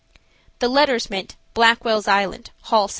The 0.57 0.67
letters 0.67 1.11
meant 1.11 1.35
Blackwell's 1.53 2.07
Island, 2.07 2.49
Hall 2.63 2.87
6. 2.87 2.89